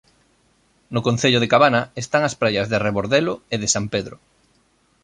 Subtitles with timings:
[0.93, 4.15] No concello de Cabana están as praias de Rebordelo e de San Pedro.